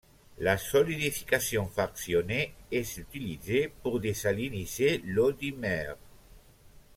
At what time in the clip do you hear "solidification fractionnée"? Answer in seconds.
0.57-2.55